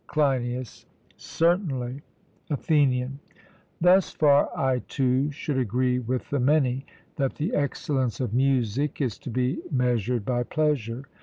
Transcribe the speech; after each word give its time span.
CLEINIAS: 0.07 0.87
Certainly. 1.15 2.01
ATHENIAN: 2.49 3.19
Thus 3.79 4.09
far 4.09 4.49
I 4.57 4.79
too 4.87 5.29
should 5.29 5.59
agree 5.59 5.99
with 5.99 6.31
the 6.31 6.39
many, 6.39 6.87
that 7.17 7.35
the 7.35 7.53
excellence 7.53 8.19
of 8.19 8.33
music 8.33 8.99
is 8.99 9.19
to 9.19 9.29
be 9.29 9.59
measured 9.69 10.25
by 10.25 10.41
pleasure. 10.41 11.05